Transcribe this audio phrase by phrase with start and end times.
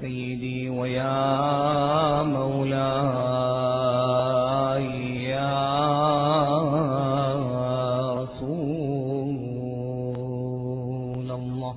[0.00, 2.84] سيدي ويا مولاي
[5.24, 5.56] يا
[8.20, 9.30] رسول
[11.30, 11.76] الله.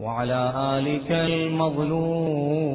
[0.00, 2.67] وعلى آلك المظلومين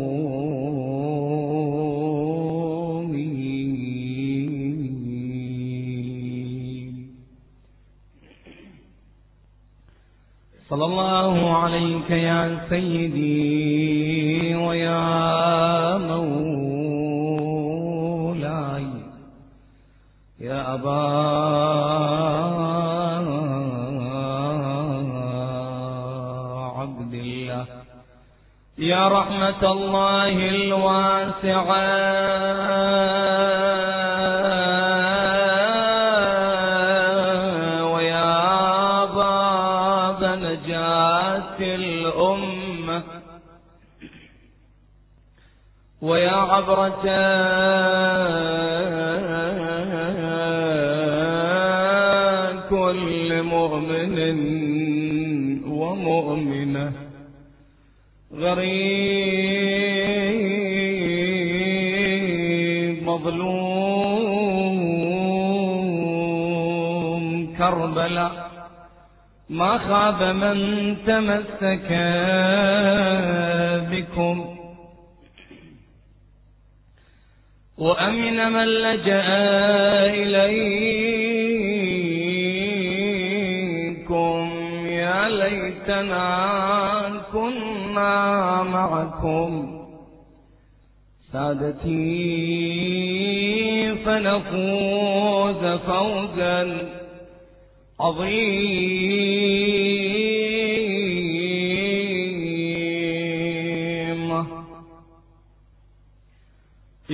[10.73, 16.87] صلى الله عليك يا سيدي ويا مولاي
[20.39, 21.04] يا أبا
[26.78, 27.65] عبد الله.
[28.78, 31.83] يا رحمة الله الواسعة.
[46.03, 47.04] ويا عبرة
[52.70, 54.40] كل مؤمن
[55.68, 56.92] ومؤمنة.
[58.36, 59.04] غريب
[63.04, 63.56] مظلوم
[67.58, 68.52] كربلاء.
[69.50, 70.58] ما خاب من
[71.08, 71.90] تمسك
[73.92, 74.53] بكم.
[77.78, 79.26] وأمن من لجأ
[83.54, 84.52] إليكم
[84.88, 86.28] يا ليتنا
[87.34, 89.80] كنا معكم
[91.32, 92.34] سادتي
[94.06, 96.88] فنفوز فوزا
[98.00, 98.84] عظيما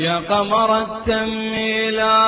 [0.10, 2.20] قمر التميلا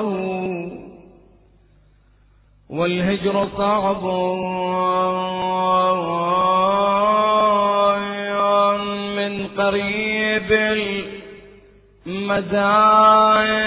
[0.00, 0.80] هجره
[2.70, 4.04] والهجر صعب.
[9.16, 10.50] من قريب
[12.06, 13.60] المزايا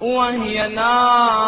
[0.02, 1.42] وهي نار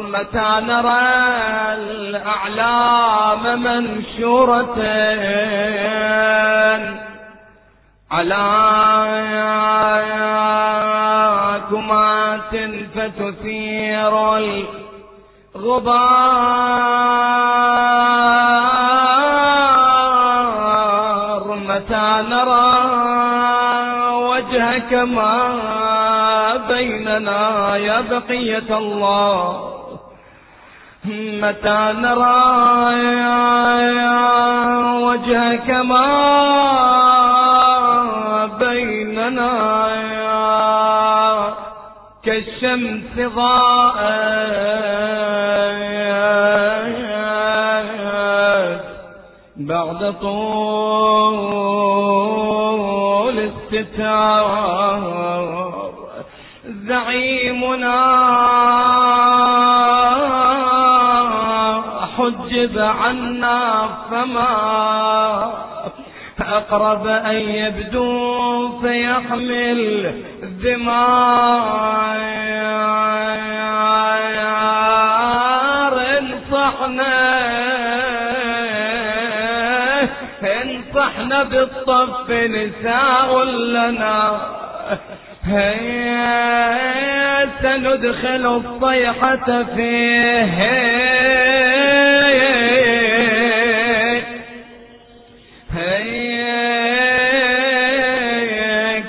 [0.00, 1.02] متى نرى
[1.74, 4.78] الأعلام منشورة؟
[8.10, 8.46] على
[11.70, 12.54] كمات
[12.94, 14.14] فتثير
[15.56, 17.41] الغبار.
[25.04, 29.72] ما بيننا يا بقية الله.
[31.04, 32.42] متى نرى
[35.02, 36.06] وجهك ما
[38.58, 39.52] بيننا؟
[42.24, 44.52] كالشمس ضاءت.
[49.56, 51.52] بعد طول
[53.38, 55.02] الستار
[56.64, 58.02] زعيمنا
[62.16, 64.52] حجب عنا فما
[66.40, 70.12] أقرب أن يبدو فيحمل
[74.92, 77.61] الدمار انصحنا
[80.44, 84.40] انصحنا بالطف نساء لنا؟
[85.44, 90.72] هيا سندخل الصيحة فيه.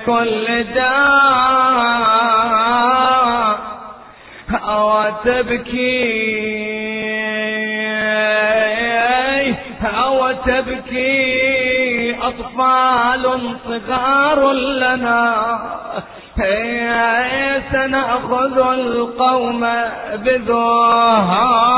[0.06, 0.94] كل داء
[4.68, 6.24] أو تبكي
[9.84, 10.83] أو تبكي
[12.40, 15.60] أطفال صغار لنا.
[17.72, 19.62] سنأخذ القوم
[20.14, 21.74] بذوها.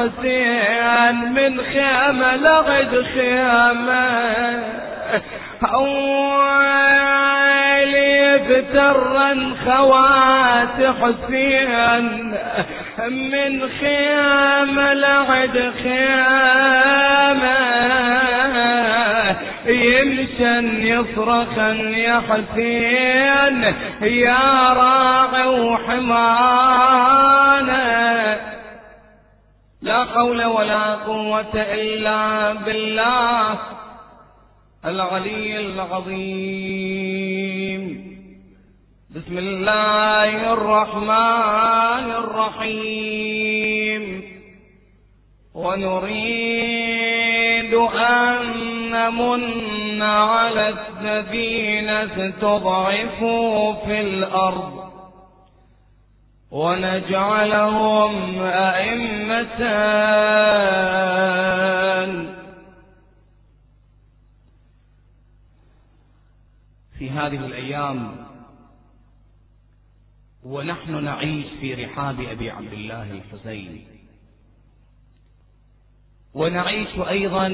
[0.00, 4.08] حسين من خيمة لغد خيمة.
[5.74, 6.60] أولي
[8.48, 12.34] بترن خوات حسين
[13.08, 17.60] من خيمة لغد خيمة.
[19.66, 26.50] يمشن يصرخن يا حسين يا راعي وحمانة.
[29.82, 33.58] لا حول ولا قوة إلا بالله
[34.84, 37.00] العلي العظيم.
[39.16, 44.02] بسم الله الرحمن الرحيم.
[45.54, 46.94] ونريد
[47.94, 48.36] أن
[48.90, 54.79] نمن على الذين استضعفوا في الأرض.
[56.50, 59.58] ونجعلهم أئمة
[66.98, 68.26] في هذه الأيام
[70.44, 73.86] ونحن نعيش في رحاب أبي عبد الله الحسين.
[76.34, 77.48] ونعيش أيضا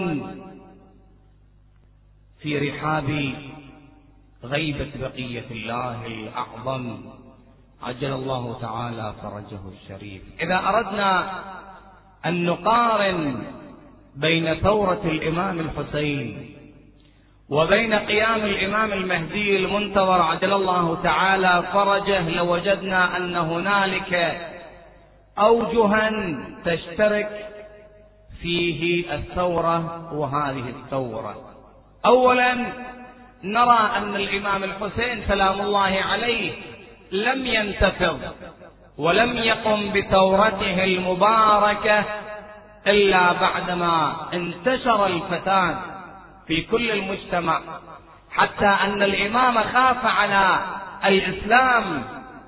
[2.41, 3.35] في رحاب
[4.45, 7.26] غيبة بقية الله الأعظم.
[7.83, 10.23] عجل الله تعالى فرجه الشريف.
[10.41, 11.31] إذا أردنا
[12.27, 13.43] أن نقارن
[14.17, 16.57] بين ثورة الإمام الحسين
[17.49, 24.41] وبين قيام الإمام المهدي المنتظر عجل الله تعالى فرجه لوجدنا أن هنالك
[25.39, 26.11] أوجها
[26.65, 27.49] تشترك
[28.43, 31.35] فيه الثورة وهذه الثورة.
[32.07, 32.55] أولا
[33.45, 36.53] نرى أن الإمام الحسين سلام الله عليه
[37.13, 38.21] لم ينتفض
[38.99, 42.05] ولم يقم بثورته المباركة
[42.87, 45.77] إلا بعدما انتشر الفساد
[46.47, 47.61] في كل المجتمع.
[48.31, 50.61] حتى أن الإمام خاف على
[51.05, 52.03] الإسلام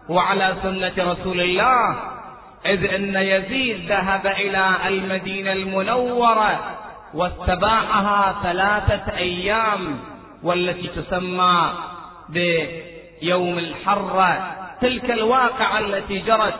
[0.08, 1.96] وعلى سنة رسول الله
[2.66, 6.76] إذ أن يزيد ذهب إلى المدينة المنورة
[7.14, 9.98] واستباحها ثلاثة أيام
[10.42, 11.72] والتي تسمى
[13.22, 16.54] يوم الحرة تلك الواقعة التي جرت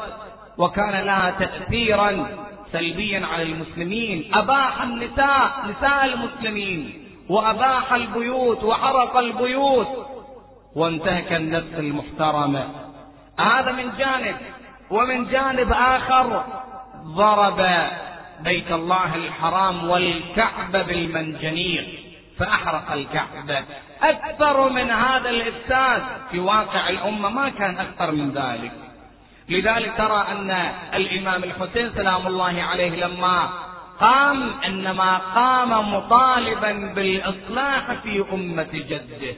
[0.59, 2.27] وكان لها تأثيرا
[2.73, 4.35] سلبيا على المسلمين.
[4.35, 9.89] أباح النساء نساء المسلمين وأباح البيوت وحرق البيوت
[10.77, 12.69] وانتهك النفس المحترمة.
[13.41, 14.37] هذا من جانب
[14.91, 16.45] ومن جانب آخر
[17.05, 17.67] ضرب
[18.41, 21.98] بيت الله الحرام والكعبة بالمنجنيق.
[22.39, 23.65] فأحرق الكعبة.
[24.03, 28.73] أكثر من هذا الإفساد في واقع الأمة ما كان أكثر من ذلك.
[29.49, 30.51] لذلك ترى أن
[30.95, 33.49] الإمام الحسين سلام الله عليه لما
[34.01, 39.37] قام إنما قام مطالبا بالإصلاح في أمة جده.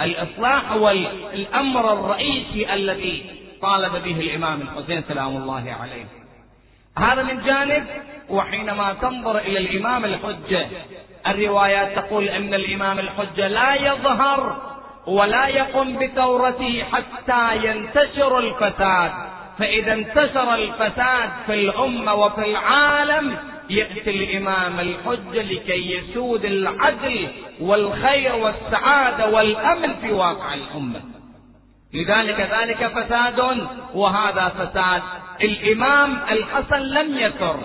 [0.00, 0.90] الإصلاح هو
[1.32, 6.23] الأمر الرئيسي الذي طالب به الإمام الحسين سلام الله عليه.
[6.98, 7.86] هذا من جانب
[8.30, 10.66] وحينما تنظر إلى الإمام الحجة
[11.26, 14.56] الروايات تقول إن الإمام الحجة لا يظهر
[15.06, 19.12] ولا يقوم بثورته حتى ينتشر الفساد.
[19.58, 23.36] فإذا انتشر الفساد في الأمة وفي العالم
[23.70, 27.28] يأتي الإمام الحجة لكي يسود العدل
[27.60, 31.13] والخير والسعادة والأمن في واقع الأمة.
[31.94, 35.02] لذلك ذلك فساد وهذا فساد.
[35.42, 37.56] الإمام الحسن لم يثر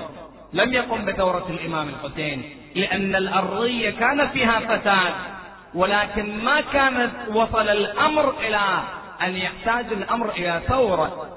[0.54, 2.44] لم يقم بثورة الإمام الحسين
[2.76, 5.14] لأن الأرضية كان فيها فساد
[5.74, 8.84] ولكن ما كانت وصل الأمر إلى
[9.22, 11.28] أن يحتاج الأمر إلى ثورة.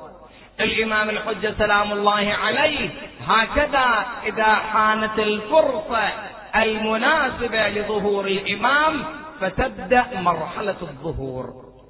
[0.60, 2.90] الإمام الحجة سلام الله عليه
[3.28, 6.08] هكذا إذا حانت الفرصة
[6.56, 9.04] المناسبة لظهور الإمام
[9.40, 11.44] فتبدأ مرحلة الظهور.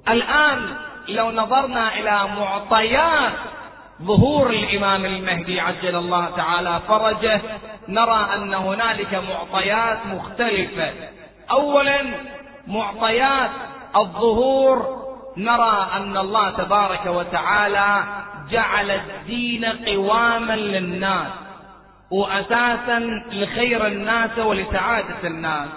[0.09, 0.75] الآن
[1.07, 3.33] لو نظرنا إلى معطيات
[4.01, 7.41] ظهور الإمام المهدي عجل الله تعالى فرجه
[7.87, 10.91] نرى أن هنالك معطيات مختلفة.
[11.51, 12.01] أولا
[12.67, 13.49] معطيات
[13.95, 15.03] الظهور
[15.37, 18.03] نرى أن الله تبارك وتعالى
[18.51, 21.27] جعل الدين قواما للناس
[22.11, 22.99] وأساسا
[23.31, 25.69] لخير الناس ولسعادة الناس.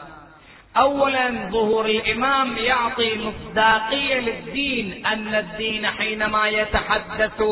[0.78, 7.42] اولا ظهور الإمام يعطي مصداقية للدين أن الدين حينما يتحدث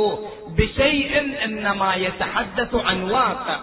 [0.48, 3.60] بشيء إنما يتحدث عن واقع.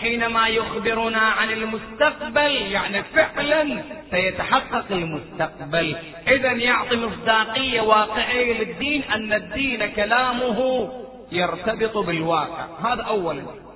[0.00, 5.96] حينما يخبرنا عن المستقبل يعني فعلا سيتحقق المستقبل.
[6.28, 10.88] اذا يعطي مصداقية واقعية للدين أن الدين كلامه
[11.32, 12.66] يرتبط بالواقع.
[12.84, 13.67] هذا اولا.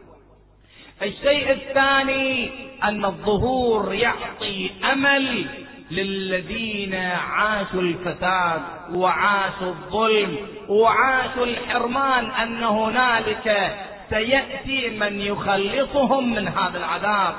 [1.02, 2.50] الشيء الثاني
[2.84, 5.46] أن الظهور يعطي أمل
[5.90, 6.94] للذين
[7.34, 8.62] عاشوا الفساد
[8.94, 10.36] وعاشوا الظلم
[10.68, 13.76] وعاشوا الحرمان أن هنالك
[14.10, 17.34] سيأتي من يخلصهم من هذا العذاب.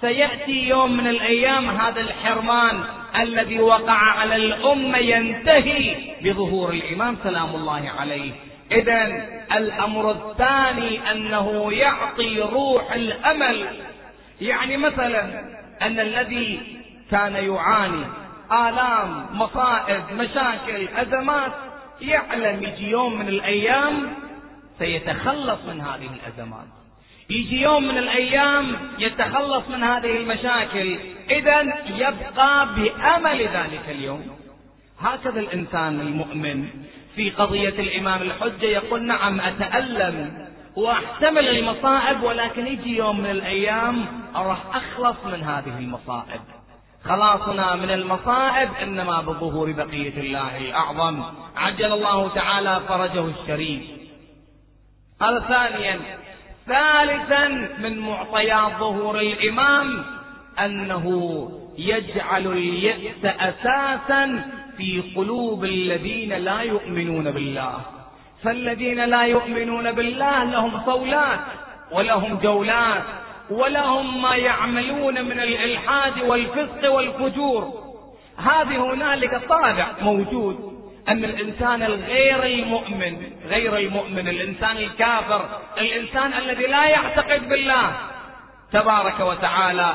[0.00, 2.84] سيأتي يوم من الأيام هذا الحرمان
[3.20, 8.49] الذي وقع على الأمة ينتهي بظهور الإمام سلام الله عليه.
[8.72, 13.66] اذا الأمر الثاني أنه يعطي روح الأمل.
[14.40, 15.22] يعني مثلا
[15.82, 16.60] أن الذي
[17.10, 18.04] كان يعاني
[18.52, 21.52] آلام مصائب مشاكل أزمات
[22.00, 24.14] يعلم يجي يوم من الأيام
[24.78, 26.66] سيتخلص من هذه الأزمات.
[27.30, 30.98] يجي يوم من الأيام يتخلص من هذه المشاكل.
[31.30, 34.36] اذا يبقى بأمل ذلك اليوم.
[35.00, 36.68] هكذا الإنسان المؤمن
[37.20, 44.58] في قضية الإمام الحجة يقول نعم أتألم وأحتمل المصائب ولكن يجي يوم من الأيام راح
[44.72, 46.40] أخلص من هذه المصائب.
[47.04, 51.22] خلاصنا من المصائب إنما بظهور بقية الله الأعظم.
[51.56, 53.82] عجل الله تعالى فرجه الشريف.
[55.22, 56.00] هذا ثانيا
[56.66, 57.48] ثالثا
[57.78, 60.04] من معطيات ظهور الإمام
[60.58, 61.06] أنه
[61.78, 64.44] يجعل اليأس أساسا
[64.80, 67.80] في قلوب الذين لا يؤمنون بالله.
[68.44, 71.40] فالذين لا يؤمنون بالله لهم صولات
[71.92, 73.02] ولهم جولات
[73.50, 77.72] ولهم ما يعملون من الإلحاد والفسق والفجور.
[78.36, 80.56] هذه هنالك طابع موجود
[81.08, 83.16] أن الإنسان الغير المؤمن
[83.48, 87.92] غير المؤمن الإنسان الكافر الإنسان الذي لا يعتقد بالله.
[88.72, 89.94] تبارك وتعالى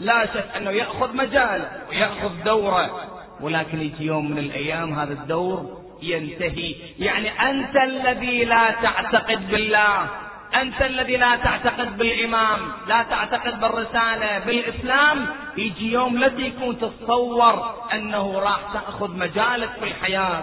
[0.00, 3.13] لا شك أنه يأخذ مجال ويأخذ دوره.
[3.40, 6.74] ولكن يجي يوم من الأيام هذا الدور ينتهي.
[6.98, 10.08] يعني أنت الذي لا تعتقد بالله
[10.54, 15.26] أنت الذي لا تعتقد بالإمام لا تعتقد بالرسالة بالإسلام.
[15.56, 20.42] يجي يوم لا يكون تتصور أنه راح تأخذ مجالك في الحياة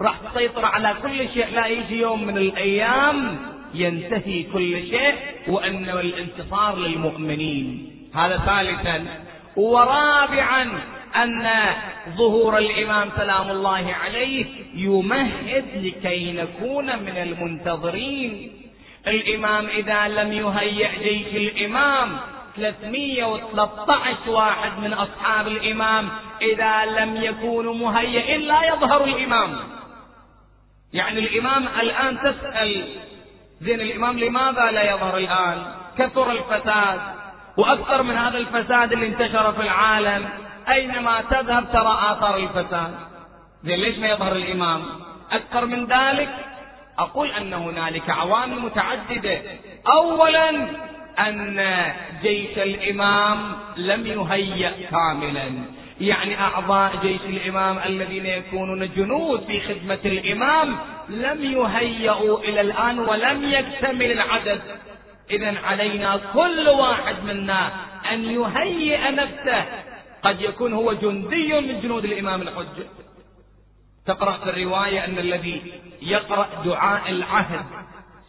[0.00, 1.46] راح تسيطر على كل شيء.
[1.54, 3.38] لا يجي يوم من الأيام
[3.74, 5.14] ينتهي كل شيء
[5.48, 7.90] وانه الانتصار للمؤمنين.
[8.14, 9.06] هذا ثالثا.
[9.56, 10.70] ورابعا
[11.16, 11.50] أن
[12.16, 18.52] ظهور الإمام سلام الله عليه يمهد لكي نكون من المنتظرين.
[19.06, 22.16] الإمام إذا لم يهيئ جيش الإمام
[22.56, 26.08] 313 واحد من أصحاب الإمام
[26.42, 29.56] إذا لم يكونوا مهيئين لا يظهر الإمام.
[30.92, 32.84] يعني الإمام الآن تسأل
[33.60, 35.64] زين الإمام لماذا لا يظهر الآن؟
[35.98, 37.00] كثر الفساد.
[37.56, 40.28] وأكثر من هذا الفساد اللي انتشر في العالم
[40.72, 42.94] أينما تذهب ترى آثار الفساد.
[43.64, 44.82] زين ليش ما يظهر الإمام؟
[45.32, 46.28] أكثر من ذلك
[46.98, 49.38] أقول أن هنالك عوامل متعددة.
[49.86, 50.50] أولا
[51.18, 51.66] أن
[52.22, 55.50] جيش الإمام لم يهيأ كاملا.
[56.00, 60.76] يعني أعضاء جيش الإمام الذين يكونون جنود في خدمة الإمام
[61.08, 64.60] لم يهيئوا إلى الآن ولم يكتمل العدد.
[65.30, 67.70] إذا علينا كل واحد منا
[68.12, 69.64] أن يهيئ نفسه
[70.22, 72.86] قد يكون هو جندي من جنود الإمام الحجة
[74.06, 75.72] تقرأ في الرواية أن الذي
[76.02, 77.64] يقرأ دعاء العهد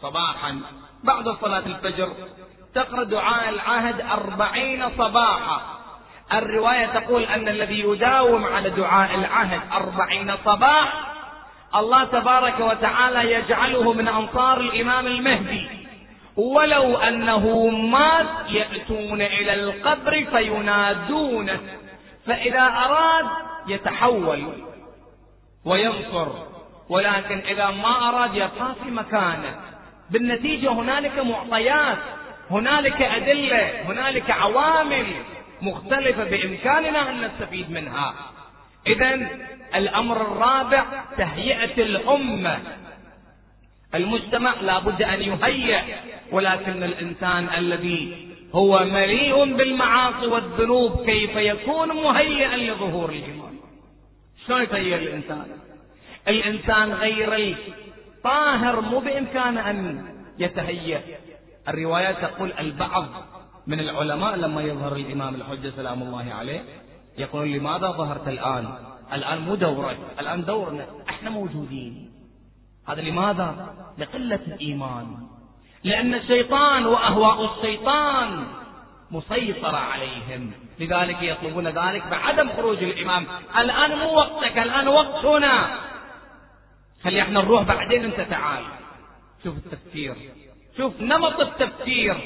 [0.02, 0.60] صباحا
[1.04, 2.12] بعد صلاة الفجر
[2.74, 5.60] تقرأ دعاء العهد أربعين صباحا.
[6.32, 11.12] الرواية تقول أن الذي يداوم على دعاء العهد أربعين صباح
[11.74, 15.81] الله تبارك وتعالى يجعله من أنصار الإمام المهدي.
[16.36, 21.60] ولو أنه مات يأتون إلى القبر فينادونه
[22.26, 23.26] فإذا أراد
[23.68, 24.52] يتحول
[25.64, 26.28] وينصر
[26.88, 29.60] ولكن إذا ما أراد يبقى في مكانه.
[30.10, 31.98] بالنتيجة هنالك معطيات
[32.50, 35.06] هنالك أدلة هنالك عوامل
[35.62, 38.14] مختلفة بإمكاننا أن نستفيد منها.
[38.86, 39.28] إذا
[39.74, 40.84] الأمر الرابع
[41.16, 42.58] تهيئة الأمة.
[43.94, 45.80] المجتمع لا بد أن يهيئ
[46.32, 53.54] ولكن الإنسان الذي هو مليء بالمعاصي والذنوب كيف يكون مهيئا لظهور الإيمان
[54.46, 55.46] شلون يتهيأ الإنسان؟
[56.28, 57.56] الإنسان غير
[58.16, 60.04] الطاهر مو بإمكانه أن
[60.38, 61.00] يتهيأ.
[61.68, 63.06] الروايات تقول البعض
[63.66, 66.60] من العلماء لما يظهر الإمام الحجة سلام الله عليه
[67.18, 68.68] يقول لماذا ظهرت الآن؟
[69.12, 72.10] الآن مو دورك الآن دورنا إحنا موجودين.
[72.88, 75.06] هذا لماذا؟ لقلة الإيمان.
[75.84, 78.46] لأن الشيطان وأهواء الشيطان
[79.10, 80.52] مسيطرة عليهم.
[80.78, 83.26] لذلك يطلبون ذلك بعدم خروج الإمام.
[83.58, 85.78] الآن مو وقتك الآن وقتنا
[87.04, 88.64] خلي إحنا نروح بعدين أنت تعال.
[89.44, 90.14] شوف التفكير
[90.76, 92.16] شوف نمط التفكير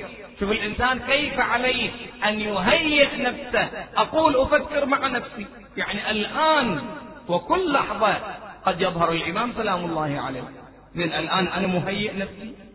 [0.41, 1.91] شوف الإنسان كيف عليه
[2.25, 3.69] أن يهيئ نفسه.
[3.97, 5.47] أقول أفكر مع نفسي.
[5.77, 6.81] يعني الآن
[7.29, 8.15] وكل لحظة
[8.67, 10.49] قد يظهر الإمام سلام الله عليه.
[10.95, 12.66] من الآن أنا مهيئ نفسي.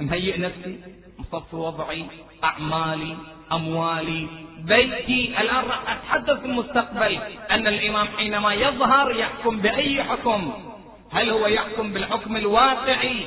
[0.00, 0.80] مهيئ نفسي
[1.18, 2.04] مصف وضعي
[2.44, 3.16] أعمالي
[3.52, 4.26] أموالي
[4.58, 5.34] بيتي.
[5.40, 7.18] الآن راح أتحدث في المستقبل
[7.50, 10.52] أن الإمام حينما يظهر يحكم بأي حكم؟
[11.12, 13.26] هل هو يحكم بالحكم الواقعي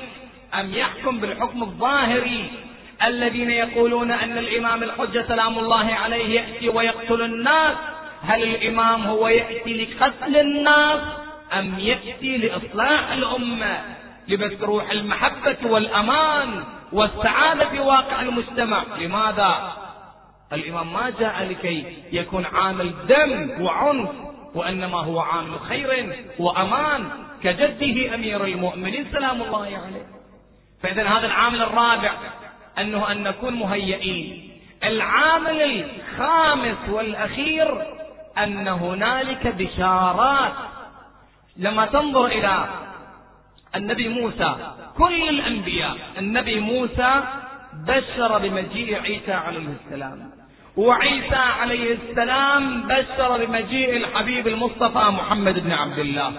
[0.59, 2.51] أم يحكم بالحكم الظاهري؟
[3.03, 7.75] الذين يقولون أن الإمام الحجة سلام الله عليه يأتي ويقتل الناس
[8.21, 10.99] هل الإمام هو يأتي لقتل الناس
[11.53, 13.96] أم يأتي لإصلاح الأمة؟
[14.27, 18.83] لبث روح المحبة والأمان والسعادة في واقع المجتمع.
[18.99, 19.73] لماذا؟
[20.53, 24.09] الإمام ما جاء لكي يكون عامل دم وعنف
[24.55, 27.09] وإنما هو عامل خير وأمان
[27.43, 29.07] كجده أمير المؤمنين.
[29.11, 30.05] سلام الله عليه.
[30.83, 32.11] فإذا هذا العامل الرابع
[32.77, 34.51] أنه أن نكون مهيئين.
[34.83, 37.81] العامل الخامس والأخير
[38.37, 40.53] أن هنالك بشارات.
[41.57, 42.65] لما تنظر إلى
[43.75, 44.55] النبي موسى
[44.97, 47.23] كل الأنبياء النبي موسى
[47.73, 50.31] بشر بمجيء عيسى عليه السلام.
[50.77, 56.33] وعيسى عليه السلام بشر بمجيء الحبيب المصطفى محمد بن عبد الله.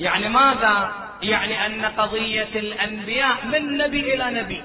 [0.00, 4.62] يعني ماذا؟ يعني أن قضية الأنبياء من نبي إلى نبي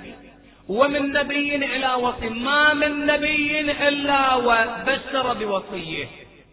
[0.69, 6.07] ومن نبي إلى وصي ما من نبي إلا وبشر بوصيه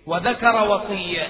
[0.07, 1.29] وذكر وصيه.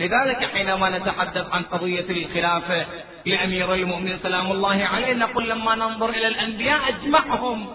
[0.00, 2.86] لذلك حينما نتحدث عن قضية الخلافة
[3.26, 7.66] لأمير المؤمنين سلام الله عليه نقول لما ننظر إلى الأنبياء أجمعهم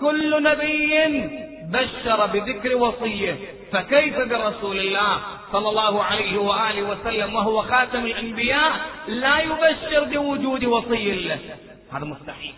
[0.00, 0.94] كل نبي
[1.64, 3.36] بشر بذكر وصية
[3.72, 5.20] فكيف برسول الله
[5.52, 8.72] صلى الله عليه وآله وسلم وهو خاتم الأنبياء
[9.08, 11.38] لا يبشر بوجود وصي له؟
[11.92, 12.54] هذا مستحيل.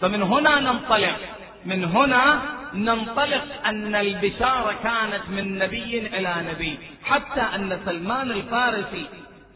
[0.00, 1.16] فمن هنا ننطلق
[1.66, 2.42] من هنا
[2.74, 9.06] ننطلق أن البشارة كانت من نبي إلى نبي حتى أن سلمان الفارسي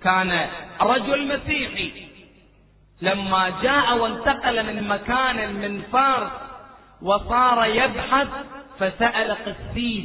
[0.03, 0.49] كان
[0.81, 1.93] رجل مسيحي.
[3.03, 6.31] لما جاء وانتقل من مكان من فارس
[7.03, 8.29] وصار يبحث
[8.79, 10.05] فسأل قسيس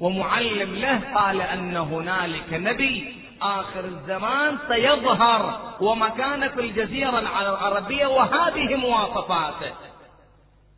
[0.00, 9.89] ومعلم له قال أن هنالك نبي آخر الزمان سيظهر ومكان في الجزيرة العربية وهذه مواصفاته.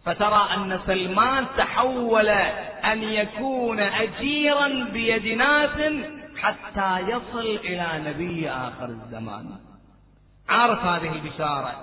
[0.05, 2.29] فترى أن سلمان تحول
[2.85, 5.93] أن يكون أجيرا بيد ناس
[6.41, 9.47] حتى يصل إلى نبي آخر الزمان.
[10.49, 11.75] عارف هذه البشارة؟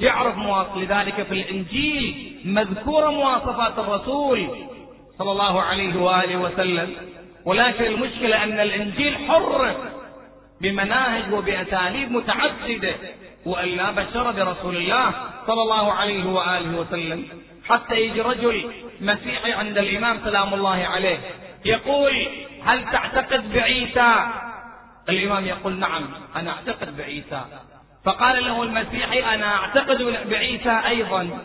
[0.00, 4.48] يعرف مواصف لذلك في الإنجيل مذكورة مواصفات الرسول
[5.18, 6.94] صلى الله عليه وآله وسلم.
[7.44, 9.76] ولكن المشكلة أن الإنجيل حر
[10.60, 12.94] بمناهج وبأساليب متعددة
[13.46, 15.12] وألا بشر برسول الله
[15.46, 17.24] صلى الله عليه وآله وسلم.
[17.68, 21.18] حتى يجي رجل مسيحي عند الإمام سلام الله عليه.
[21.64, 22.28] يقول
[22.64, 24.26] هل تعتقد بعيسى؟
[25.08, 26.02] الإمام يقول نعم
[26.36, 27.44] أنا أعتقد بعيسى.
[28.04, 31.38] فقال له المسيحي أنا أعتقد بعيسى أيضا.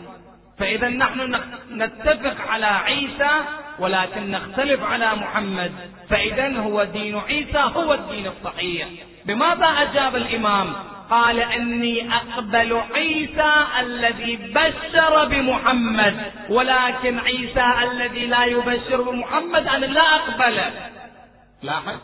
[0.58, 3.30] فإذا نحن نتفق على عيسى
[3.78, 5.72] ولكن نختلف على محمد.
[6.10, 8.88] فإذا هو دين عيسى هو الدين الصحيح.
[9.24, 10.72] بماذا أجاب الإمام؟
[11.10, 20.14] قال إني أقبل عيسى الذي بشر بمحمد ولكن عيسى الذي لا يبشر بمحمد أنا لا
[20.14, 20.70] أقبله
[21.62, 21.98] لاحظ؟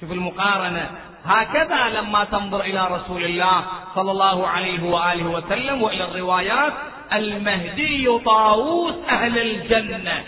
[0.00, 0.90] شوف المقارنة.
[1.24, 3.64] هكذا لما تنظر إلى رسول الله
[3.94, 6.72] صلى الله عليه وآله وسلم وإلى الروايات
[7.12, 10.24] المهدي طاووس أهل الجنة.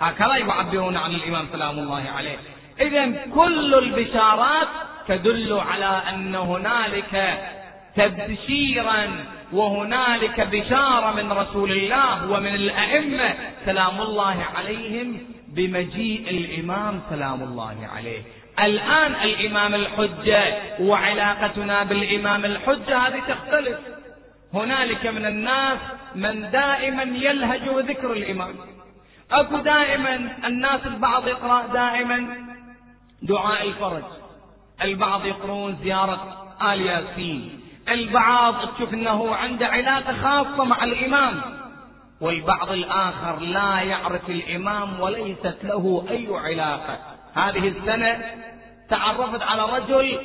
[0.00, 2.38] هكذا يعبرون عن الإمام سلام الله عليه.
[2.80, 4.68] إذا كل البشارات
[5.08, 7.38] تدل على أن هنالك
[7.96, 17.88] تبشيرا وهنالك بشارة من رسول الله ومن الأئمة سلام الله عليهم بمجيء الإمام سلام الله
[17.96, 18.22] عليه.
[18.62, 23.78] الآن الإمام الحجة وعلاقتنا بالإمام الحجة هذه تختلف.
[24.54, 25.78] هنالك من الناس
[26.14, 28.54] من دائما يلهج ذكر الإمام.
[29.32, 32.26] أكو دائما الناس البعض يقرأ دائما
[33.22, 34.23] دعاء الفرج.
[34.84, 37.60] البعض يقرون زيارة آل ياسين.
[37.88, 41.40] البعض تشوف انه عنده علاقة خاصة مع الإمام.
[42.20, 46.98] والبعض الآخر لا يعرف الإمام وليست له أي علاقة.
[47.34, 48.24] هذه السنة
[48.90, 50.18] تعرفت على رجل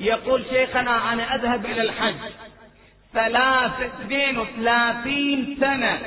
[0.00, 2.14] يقول شيخنا أنا أذهب إلى الحج.
[3.12, 6.00] ثلاث اثنين وثلاثين سنة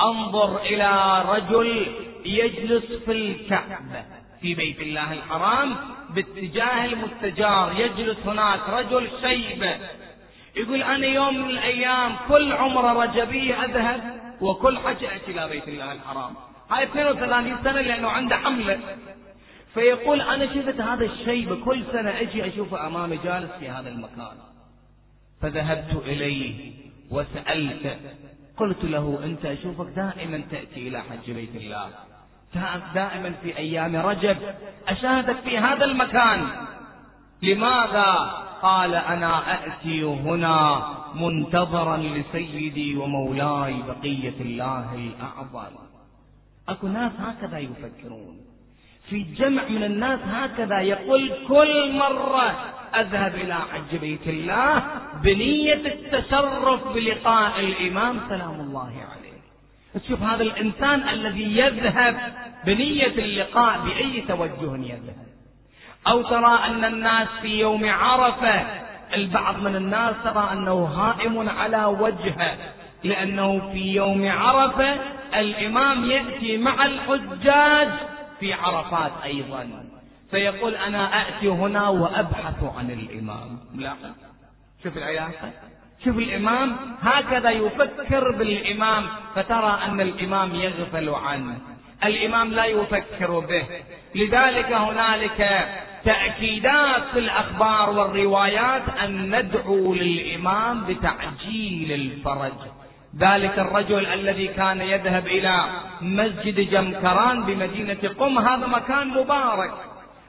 [0.00, 1.86] أنظر إلى رجل
[2.24, 4.04] يجلس في الكعبة
[4.40, 5.76] في بيت الله الحرام.
[6.16, 9.76] باتجاه المستجار يجلس هناك رجل شيبة
[10.56, 15.92] يقول أنا يوم من الأيام كل عمره رجبية أذهب وكل حج أتي إلى بيت الله
[15.92, 16.34] الحرام.
[16.70, 18.80] هاي 32 سنة لأنه عنده حملة.
[19.74, 24.36] فيقول أنا شفت هذا الشيب كل سنة أجي أشوفه أمامي جالس في هذا المكان.
[25.42, 26.72] فذهبت إليه
[27.10, 27.96] وسألته
[28.56, 31.90] قلت له أنت أشوفك دائما تأتي إلى حج بيت الله.
[32.94, 34.36] دائما في أيام رجب.
[34.88, 36.46] أشاهدك في هذا المكان.
[37.42, 40.82] لماذا؟ قال أنا أأتي هنا
[41.14, 45.76] منتظرا لسيدي ومولاي بقية الله الأعظم.
[46.68, 48.36] أكو ناس هكذا يفكرون.
[49.08, 52.50] في جمع من الناس هكذا يقول كل مرة
[52.94, 54.82] أذهب إلى حج بيت الله
[55.22, 58.20] بنية التشرف بلقاء الإمام.
[58.28, 59.15] سلام الله عليه.
[59.94, 62.16] تشوف هذا الإنسان الذي يذهب
[62.64, 65.26] بنية اللقاء بأي توجه يذهب.
[66.08, 68.66] أو ترى أن الناس في يوم عرفة
[69.14, 72.56] البعض من الناس ترى أنه هائم على وجهه
[73.04, 74.98] لأنه في يوم عرفة
[75.34, 77.88] الإمام يأتي مع الحجاج
[78.40, 79.84] في عرفات أيضا.
[80.30, 83.58] فيقول أنا أأتي هنا وأبحث عن الإمام.
[83.74, 83.94] لا.
[84.82, 85.52] شوف العلاقة
[86.04, 91.58] شوف الإمام هكذا يفكر بالإمام فترى أن الإمام يغفل عنه.
[92.04, 93.64] الإمام لا يفكر به.
[94.14, 95.68] لذلك هنالك
[96.04, 102.52] تأكيدات في الأخبار والروايات أن ندعو للإمام بتعجيل الفرج.
[103.18, 105.64] ذلك الرجل الذي كان يذهب إلى
[106.00, 109.72] مسجد جمكران بمدينة قم هذا مكان مبارك.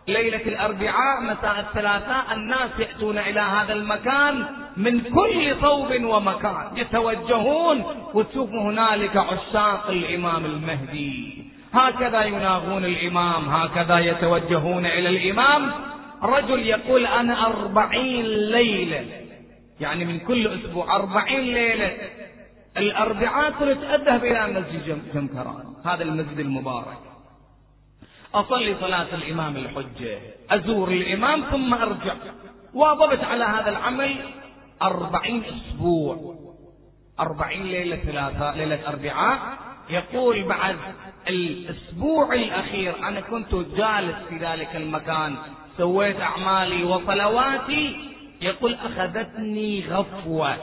[0.08, 4.46] ليلة الأربعاء مساء الثلاثاء الناس يأتون إلى هذا المكان
[4.78, 11.44] من كل صوب ومكان يتوجهون وتشوف هنالك عشاق الإمام المهدي.
[11.74, 15.72] هكذا يناغون الإمام هكذا يتوجهون إلى الإمام.
[16.24, 19.06] رجل يقول أنا أربعين ليلة
[19.80, 21.98] يعني من كل أسبوع أربعين ليلة.
[22.78, 27.07] الأربعاء كنت أذهب إلى مسجد جمكران هذا المسجد المبارك.
[28.36, 30.20] أصلي صلاة الإمام الحجة.
[30.50, 32.14] أزور الإمام ثم أرجع.
[32.74, 34.16] واظبت على هذا العمل
[34.82, 36.36] أربعين أسبوع.
[37.20, 39.40] أربعين ليلة ثلاثاء ليلة أربعاء.
[39.90, 40.78] يقول بعد
[41.28, 45.36] الأسبوع الأخير أنا كنت جالس في ذلك المكان.
[45.78, 47.96] سويت أعمالي وصلواتي.
[48.42, 50.58] يقول أخذتني غفوة.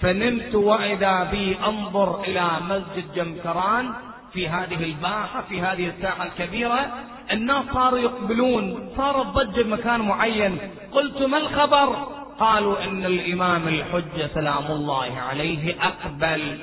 [0.00, 3.92] فنمت وإذا بي أنظر إلى مسجد جمكران.
[4.38, 6.92] في هذه الباحة في هذه الساحة الكبيرة
[7.32, 10.58] الناس صاروا يقبلون صارت ضجة بمكان معين.
[10.92, 12.06] قلت ما الخبر؟
[12.40, 16.58] قالوا إن الإمام الحجة سلام الله عليه أقبل.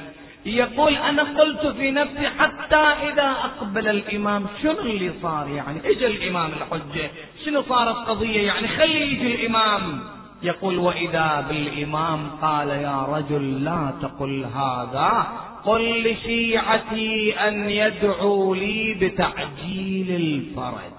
[0.46, 6.52] يقول أنا قلت في نفسي حتى إذا أقبل الإمام شنو اللي صار يعني؟ إجا الإمام
[6.52, 7.10] الحجة
[7.46, 10.00] شنو صارت قضية يعني؟ خلي يجي الإمام.
[10.44, 15.28] يقول وإذا بالإمام قال يا رجل لا تقل هذا.
[15.66, 20.92] قل لشيعتي أن يدعوا لي بتعجيل الفرج.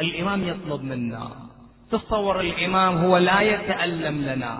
[0.00, 1.30] الإمام يطلب منا.
[1.90, 4.58] تصور الإمام هو لا يتألم لنا.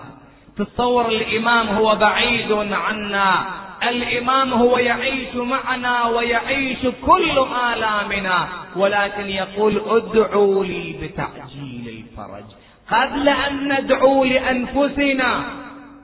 [0.56, 3.46] تصور الإمام هو بعيد عنا.
[3.88, 7.38] الإمام هو يعيش معنا ويعيش كل
[7.72, 8.48] آلامنا.
[8.76, 12.44] ولكن يقول ادعوا لي بتعجيل الفرج.
[12.90, 15.44] قبل أن ندعو لأنفسنا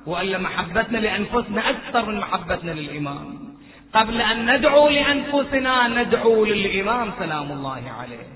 [0.07, 3.55] وإلا محبتنا لأنفسنا أكثر من محبتنا للإمام.
[3.95, 8.27] قبل أن ندعو لأنفسنا ندعو للإمام سلام الله عليه.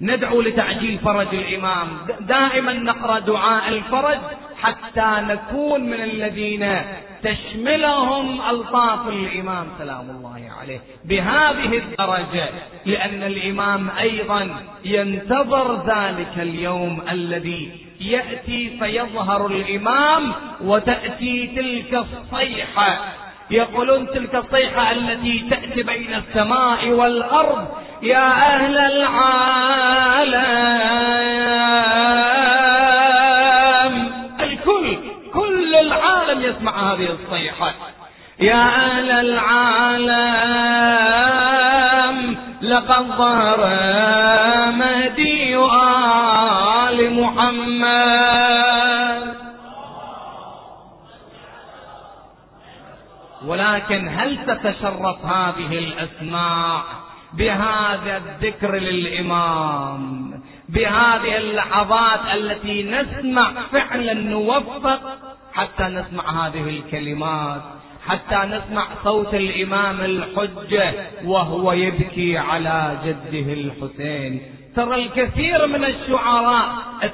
[0.00, 1.88] ندعو لتعجيل فرج الإمام.
[2.20, 4.18] دائما نقرأ دعاء الفرج
[4.62, 6.76] حتى نكون من الذين
[7.22, 10.80] تشملهم ألطاف الإمام سلام الله عليه.
[11.04, 12.48] بهذه الدرجة
[12.86, 17.70] لأن الإمام أيضا ينتظر ذلك اليوم الذي
[18.10, 22.98] يأتي فيظهر الإمام وتأتي تلك الصيحة.
[23.50, 27.68] يقولون تلك الصيحة التي تأتي بين السماء والأرض.
[28.02, 30.32] يا أهل العالم.
[34.40, 34.96] الكل
[35.34, 37.74] كل العالم يسمع هذه الصيحة.
[38.40, 40.32] يا أهل العالم
[42.62, 43.60] لقد ظهر
[44.70, 46.31] مهدي آل
[47.22, 48.82] محمد.
[53.46, 56.82] ولكن هل تتشرف هذه الأسماء
[57.32, 60.32] بهذا الذكر للإمام
[60.68, 65.00] بهذه اللحظات التي نسمع فعلا نوفق
[65.54, 67.62] حتى نسمع هذه الكلمات
[68.06, 74.42] حتى نسمع صوت الإمام الحجة وهو يبكي على جده الحسين؟
[74.76, 76.68] ترى الكثير من الشعراء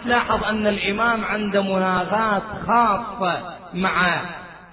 [0.04, 4.22] تلاحظ أن الإمام عنده مناغات خاصة مع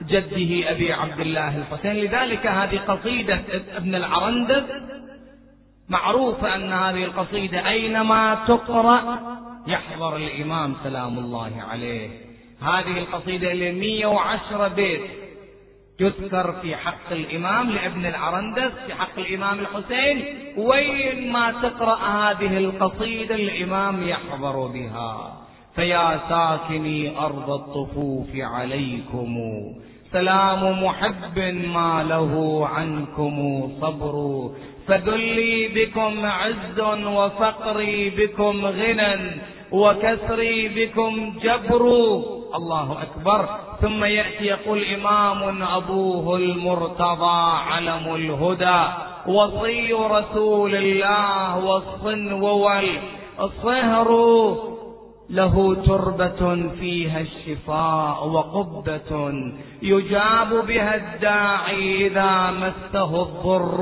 [0.01, 1.93] جده أبي عبد الله الحسين.
[1.93, 3.41] لذلك هذه قصيدة
[3.77, 4.63] ابن العرندب
[5.89, 9.19] معروف أن هذه القصيدة أينما تقرأ
[9.67, 12.09] يحضر الإمام سلام الله عليه.
[12.61, 15.01] هذه القصيدة اللي 110 بيت.
[15.99, 20.25] يذكر في حق الإمام لابن العرندس في حق الإمام الحسين
[20.57, 25.33] وين ما تقرأ هذه القصيدة الإمام يحضر بها.
[25.75, 29.37] فيا ساكني أرض الطفوف عليكم.
[30.11, 31.39] سلام محب
[31.73, 34.49] ما له عنكم صبر.
[34.87, 39.31] فذلي بكم عز وفقري بكم غنى
[39.71, 41.85] وكسري بكم جبر.
[42.55, 43.49] الله أكبر.
[43.81, 48.83] ثم يأتي يقول إمام أبوه المرتضى علم الهدى.
[49.27, 52.69] وصي رسول الله والصنو
[53.39, 54.09] والصهر
[55.29, 59.31] له تربة فيها الشفاء وقبة
[59.81, 63.81] يجاب بها الداعي إذا مسه الضر.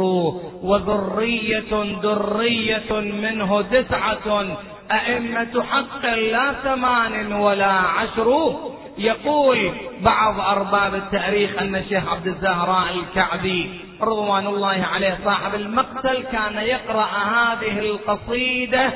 [0.64, 4.46] وذرية درية منه تسعة
[4.91, 8.60] أئمة حق لا ثمان ولا عشر.
[8.98, 16.58] يقول بعض أرباب التأريخ أن الشيخ عبد الزهراء الكعبي رضوان الله عليه صاحب المقتل كان
[16.58, 18.91] يقرأ هذه القصيدة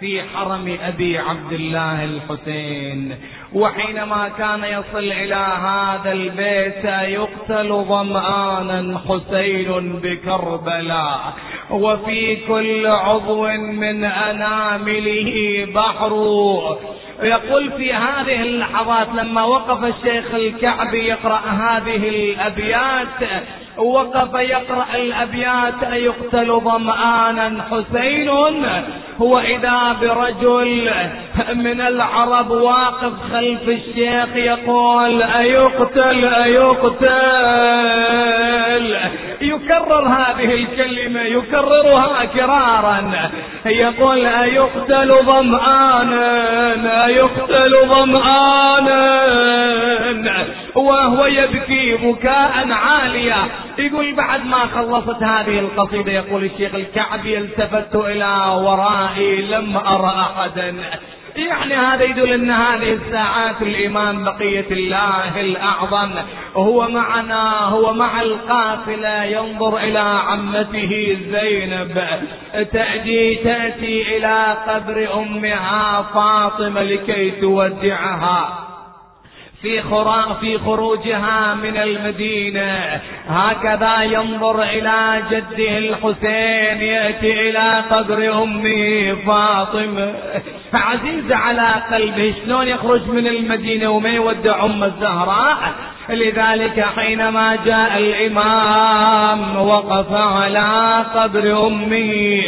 [0.00, 3.16] في حرم أبي عبد الله الحسين.
[3.54, 11.32] وحينما كان يصل إلى هذا البيت يقتل ظمآنا حسين بكربلاء
[11.70, 16.12] وفي كل عضو من أنامله بحر.
[17.22, 23.06] يقول في هذه اللحظات لما وقف الشيخ الكعبي يقرأ هذه الأبيات
[23.76, 28.30] وقف يقرأ الأبيات يقتل ظمآنا حسين.
[29.20, 30.90] هو إذا برجل
[31.54, 37.12] من العرب واقف خلف الشيخ يقول أيقتل أيقتل.
[39.42, 43.30] يكرر هذه الكلمة يكررها كرارا
[43.66, 49.12] يقول أيقتل ظمآنا أيقتل ظمآنا
[50.74, 53.36] وهو يبكي بكاء عاليا
[53.78, 60.74] يقول بعد ما خلصت هذه القصيدة يقول الشيخ الكعبي التفت إلى ورائي لم أرى أحدا.
[61.36, 66.10] يعني هذا يدل أن هذه الساعات الامام بقية الله الأعظم.
[66.56, 72.04] هو معنا هو مع القافلة ينظر إلى عمته زينب.
[72.72, 78.71] تأتي تأتي إلى قبر أمها فاطمة لكي تودعها.
[79.62, 79.82] في
[80.40, 83.00] في خروجها من المدينة.
[83.28, 90.14] هكذا ينظر إلى جده الحسين يأتي إلى قبر أمه فاطمة.
[90.74, 95.72] عزيز على قلبه شلون يخرج من المدينة وما يودع أم الزهراء؟
[96.08, 102.42] لذلك حينما جاء الإمام وقف على قبر أمه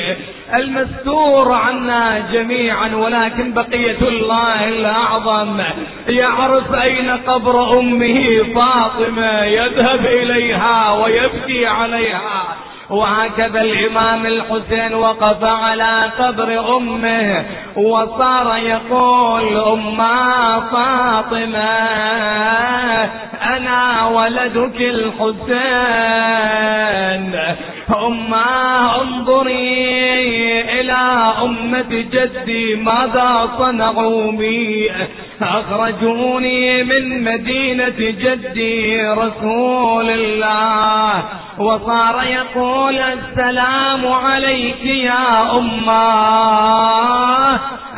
[0.55, 5.61] المستور عنا جميعا ولكن بقية الله الأعظم
[6.09, 12.57] يعرف أين قبر أمه فاطمة يذهب إليها ويبكي عليها.
[12.91, 17.45] وهكذا الإمام الحسين وقف على قبر أمه
[17.77, 21.75] وصار يقول أما فاطمة
[23.45, 25.55] أنا ولدك الحسين.
[28.07, 34.91] أما انظري إلى أمة جدي ماذا صنعوا بي.
[35.43, 41.25] أخرجوني من مدينة جدي رسول الله.
[41.59, 47.05] وصار يقول السلام عليك يا أمة.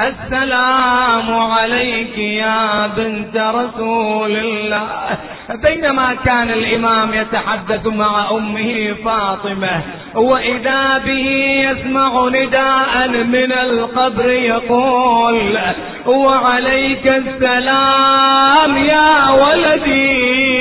[0.00, 4.88] السلام عليك يا بنت رسول الله.
[5.62, 9.80] بينما كان الإمام يتحدث مع أمه فاطمة
[10.14, 11.28] وإذا به
[11.70, 15.58] يسمع نداء من القبر يقول
[16.06, 20.55] وعليك السلام يا ولدي.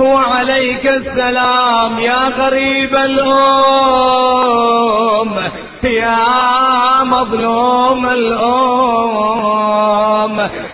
[0.00, 4.48] وعليك السلام يا غريب الأم
[5.82, 6.18] يا
[7.04, 9.28] مظلوم الأم.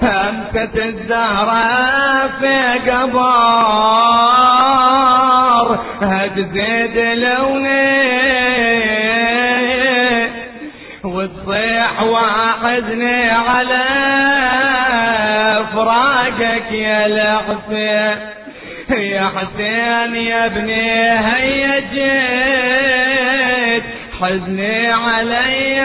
[0.02, 4.24] أمست الزهرة في قبار
[6.02, 8.04] هتزيد لوني.
[11.04, 13.84] وتصيح وحزني على
[15.74, 18.33] فراقك يا الحسين
[18.90, 23.84] يا حسين يا ابني هيا جيت.
[24.20, 25.84] حزني علي.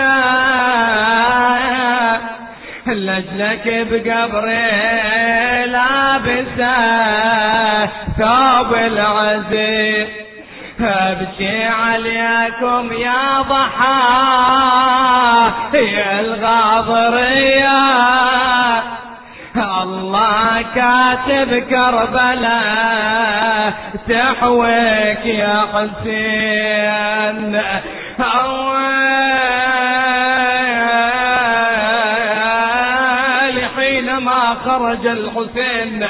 [2.87, 6.75] لجلك بقبري لابسه
[8.17, 10.07] ثوب العزيز
[10.81, 13.99] ابكي عليكم يا ضحى.
[15.73, 17.79] يا الغاضرية.
[19.89, 23.09] الله كاتب كربلاء
[24.09, 27.61] تحويك يا حسين.
[33.75, 36.07] حينما خرج الحسين.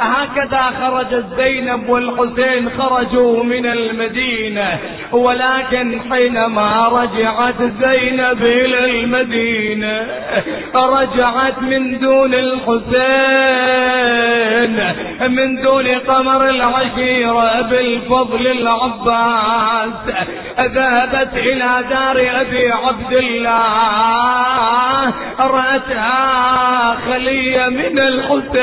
[0.00, 4.78] هكذا خرجت زينب والحسين خرجوا من المدينة.
[5.12, 10.06] ولكن حينما رجعت زينب إلى المدينة
[10.74, 13.92] رجعت من دون الحسين
[15.28, 19.92] من دون قمر العشيرة بالفضل العباس
[20.60, 28.62] ذهبت إلى دار أبي عبد الله رأتها خلية من الحسين.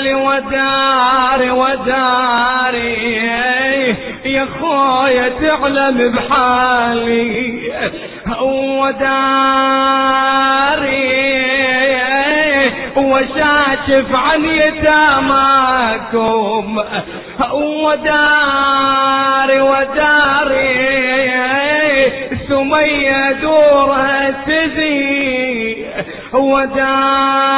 [0.00, 2.96] أول ودار وداري.
[4.24, 7.60] يا خويا تعلم بحالي.
[8.40, 9.10] وداري
[12.96, 15.64] وشاشف عن يتاماكم.
[17.84, 20.80] وداري وداري.
[22.48, 25.86] سمية دورها تزي
[26.32, 27.50] وداري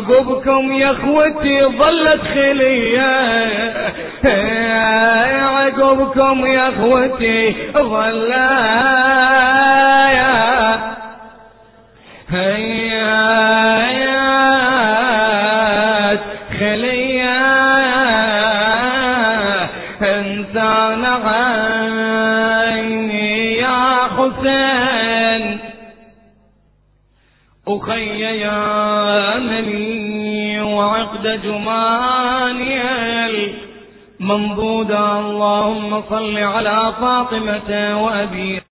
[0.00, 3.72] عقبكم يا أخوتي ظلت خلية.
[5.56, 8.30] عقبكم يا أخوتي ظلت.
[12.30, 13.89] هيا
[27.80, 32.80] أخي يا مني وعقد جماني
[34.20, 38.62] المنضودة اللهم صل على فاطمة وأبي